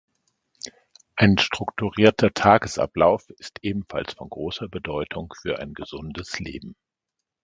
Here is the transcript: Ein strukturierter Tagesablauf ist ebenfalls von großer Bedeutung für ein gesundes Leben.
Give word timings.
Ein 1.15 1.37
strukturierter 1.37 2.33
Tagesablauf 2.33 3.29
ist 3.37 3.59
ebenfalls 3.61 4.13
von 4.13 4.29
großer 4.31 4.67
Bedeutung 4.67 5.31
für 5.43 5.59
ein 5.59 5.75
gesundes 5.75 6.39
Leben. 6.39 6.75